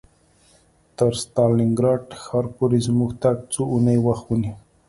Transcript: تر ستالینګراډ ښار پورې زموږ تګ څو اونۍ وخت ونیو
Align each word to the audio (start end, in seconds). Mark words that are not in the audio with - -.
تر 0.97 1.11
ستالینګراډ 1.21 2.01
ښار 2.23 2.45
پورې 2.55 2.79
زموږ 2.87 3.11
تګ 3.23 3.37
څو 3.53 3.61
اونۍ 3.73 3.97
وخت 4.07 4.25
ونیو 4.27 4.55